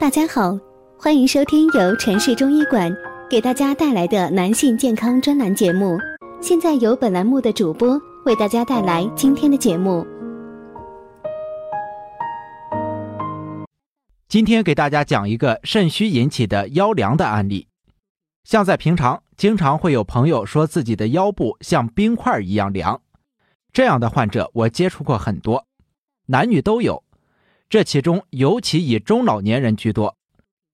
[0.00, 0.56] 大家好，
[0.96, 2.88] 欢迎收听由城市中医馆
[3.28, 5.98] 给大家带来的男性健康专栏节目。
[6.40, 10.06] 现在由本栏目的主播为大家带来今天的节目。
[14.28, 17.66] 今天给大家讲一个肾虚引起的腰凉的案例。
[18.44, 23.02] 像在平常，经常会有朋友说自己的腰部像冰块一样凉，
[23.72, 25.66] 这样的患者我接触过很多，
[26.26, 27.02] 男女都有。
[27.68, 30.16] 这其中尤其以中老年人居多，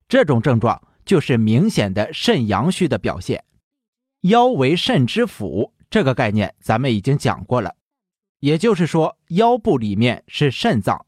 [0.08, 3.44] 这种症状就是明显的肾阳虚的表现。
[4.20, 7.74] 腰为肾之府，这个概念咱们已经讲过了，
[8.38, 11.04] 也就是说腰部里面是肾脏。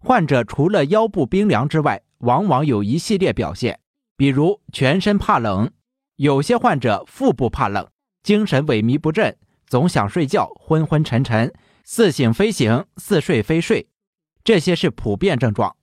[0.00, 3.78] 患者除了腰部冰凉之外，往往有一系列表现，
[4.16, 5.70] 比如全身怕冷，
[6.16, 7.86] 有些患者腹部怕冷，
[8.22, 11.52] 精神萎靡不振，总想睡觉，昏昏沉沉，
[11.84, 13.89] 似醒非醒，似睡非睡。
[14.50, 15.76] 这些是普遍症状，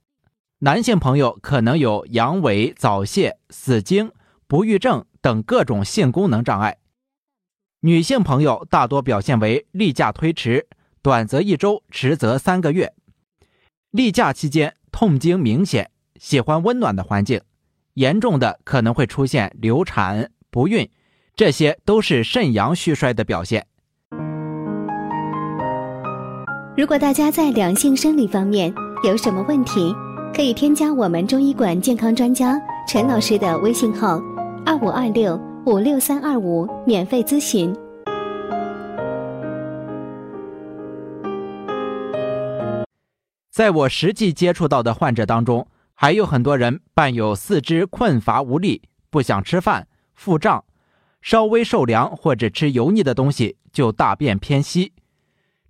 [0.60, 4.12] 男性朋友可能有阳痿、早泄、死精、
[4.46, 6.73] 不育症等各种性功能障碍；
[7.80, 10.68] 女性朋友大多表现为例假推迟，
[11.02, 12.94] 短则一周，迟则三个月。
[13.92, 17.40] 例假期间痛经明显，喜欢温暖的环境，
[17.94, 20.92] 严重的可能会出现流产、不孕，
[21.38, 23.66] 这些都是肾阳虚衰的表现。
[26.78, 28.72] 如果大家在两性生理方面
[29.03, 29.92] 有什么问题，
[30.31, 32.56] 可以添加我们中医馆健康专家
[32.88, 34.22] 陈老师的微信号：
[34.64, 37.75] 二五二六五六三二五，免费咨询。
[43.50, 50.64] 在我实际接触到的患者当中，还有很多人伴有四肢困乏无力、不想吃饭、腹胀，
[51.23, 54.94] 稍微受凉或者吃油腻的东西就大便偏稀。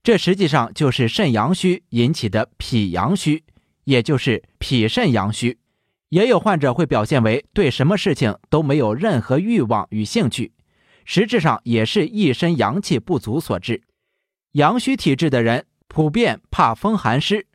[0.07, 3.43] 这实际上就是肾阳虚引起的脾阳虚，
[3.83, 5.59] 也就是脾肾阳虚。
[6.07, 10.53] 也有患者会表现为对什么事情都没有任何欲望与兴趣，
[11.03, 13.83] 实质上也是一身阳气不足所致。
[14.53, 17.45] 阳虚体质的人普遍怕风寒湿，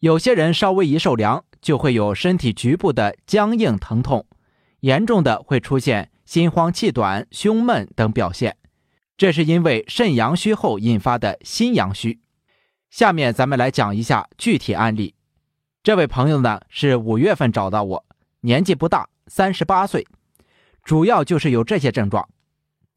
[0.00, 4.26] 有些人稍微一受凉就会有身体局部的僵硬疼痛，
[4.80, 8.56] 严重的会出现心慌气短、胸闷等表现。
[9.16, 12.20] 这是因为肾阳虚后引发的心阳虚。
[12.90, 15.14] 下面咱们来讲一下具体案例。
[15.82, 18.04] 这位朋友呢是五月份找到我，
[18.40, 20.06] 年纪不大，三十八岁，
[20.82, 22.28] 主要就是有这些症状。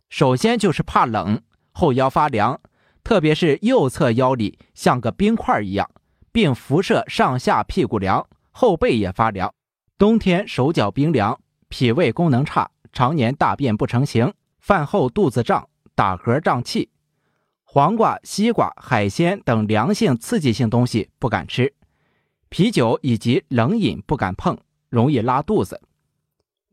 [0.10, 1.42] 首先就是怕冷，
[1.72, 2.60] 后腰发凉，
[3.04, 5.90] 特别是右侧腰里像个冰块一样，
[6.32, 9.54] 并辐射上下屁股凉，后背也发凉。
[9.98, 15.68] 冬天手脚冰凉，脾胃功能差，常年大便不成形，饭后肚子胀。
[15.98, 16.92] 打嗝胀气，
[17.64, 21.74] 黄瓜、西瓜、海鲜等凉性刺激性东西不敢吃，
[22.50, 24.56] 啤酒以及冷饮不敢碰，
[24.90, 25.82] 容易拉肚子。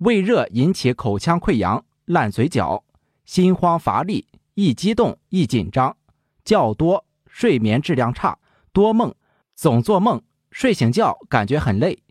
[0.00, 2.84] 胃热引起口腔溃疡、烂嘴角，
[3.24, 5.96] 心慌乏力，易激动、易紧张，
[6.44, 8.38] 觉多，睡眠质量差，
[8.74, 9.14] 多梦，
[9.54, 10.20] 总做梦，
[10.50, 12.02] 睡醒觉感觉很累，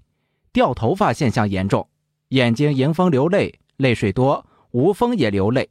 [0.51, 1.87] 掉头发现象严重，
[2.29, 5.69] 眼睛迎风流泪，泪水多，无风也流泪。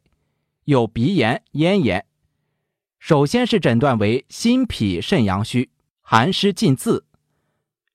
[0.65, 2.07] 有鼻炎、咽炎，
[3.01, 7.05] 首先是诊断为心脾肾阳虚，寒湿浸渍。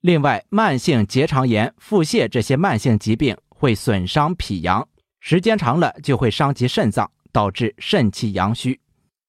[0.02, 4.86] 另外，慢性结肠炎、腹泻这些慢性疾病会损伤脾阳，
[5.22, 8.82] 时间长了就会伤及肾脏，导致肾气阳虚。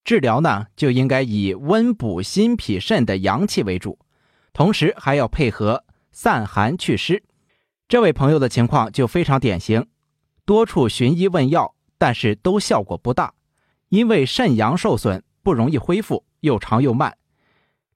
[0.02, 3.96] 治疗呢，就应该以温补心脾肾的阳气为主，
[4.52, 7.22] 同时还要配合散寒祛湿。
[7.86, 9.86] 这位朋友的情况就非常典型，
[10.44, 11.76] 多处寻医问药。
[11.98, 13.34] 但是都效果不大，
[13.88, 17.18] 因为肾阳受损不容易恢复，又长又慢。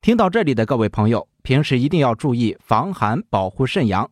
[0.01, 4.11] 听到这里的各位朋友，平时一定要注意防寒，保护肾阳。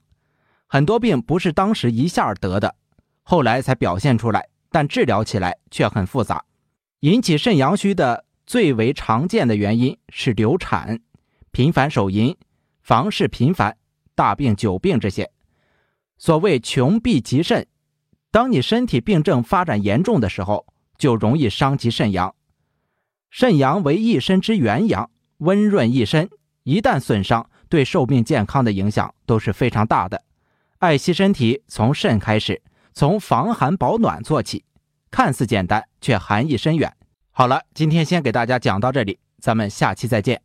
[0.69, 2.77] 很多病不是当时一下得的，
[3.23, 6.45] 后来才表现出来，但治疗起来却很复杂。
[7.01, 11.01] 引起肾阳虚的最为常见的原因是流产、
[11.51, 12.37] 频繁手淫、
[12.83, 13.77] 房事频繁、
[14.15, 15.29] 大病久病这些。
[16.19, 17.67] 所谓穷必极肾。
[18.31, 20.67] 当你身体病症发展严重的时候，
[20.97, 22.35] 就容易伤及肾阳。
[23.31, 26.29] 肾阳为一身之元阳，温润一身，
[26.63, 30.23] 一旦损伤，对寿命健康的影响都是非常大的。
[30.79, 32.63] 爱惜身体，从肾开始，
[32.93, 34.65] 从防寒保暖做起，
[35.11, 36.93] 看似简单，却含义深远。
[37.31, 40.41] 好了，今天先给大家讲到这里，咱们下期再见。